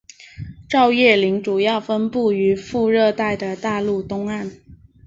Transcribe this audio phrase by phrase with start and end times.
[0.67, 4.51] 照叶林主要分布于副热带的大陆东岸。